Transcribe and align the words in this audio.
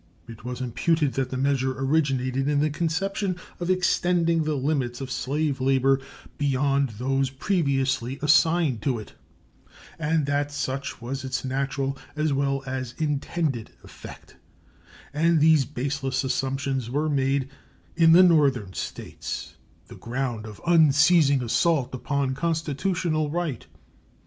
It 0.27 0.43
was 0.43 0.61
imputed 0.61 1.13
that 1.13 1.29
the 1.29 1.37
measure 1.37 1.77
originated 1.79 2.47
in 2.47 2.59
the 2.59 2.71
conception 2.71 3.35
of 3.59 3.69
extending 3.69 4.41
the 4.45 4.55
limits 4.55 4.99
of 4.99 5.11
slave 5.11 5.61
labor 5.61 5.99
beyond 6.39 6.95
those 6.97 7.29
previously 7.29 8.17
assigned 8.23 8.81
to 8.81 8.97
it, 8.97 9.13
and 9.99 10.25
that 10.25 10.51
such 10.51 11.03
was 11.03 11.23
its 11.23 11.45
natural 11.45 11.95
as 12.15 12.33
well 12.33 12.63
as 12.65 12.95
intended 12.97 13.73
effect; 13.83 14.37
and 15.13 15.39
these 15.39 15.65
baseless 15.65 16.23
assumptions 16.23 16.89
were 16.89 17.07
made, 17.07 17.47
in 17.95 18.13
the 18.13 18.23
Northern 18.23 18.73
States, 18.73 19.55
the 19.87 19.95
ground 19.95 20.47
of 20.47 20.59
unceasing 20.65 21.43
assault 21.43 21.93
upon 21.93 22.33
constitutional 22.33 23.29
right. 23.29 23.67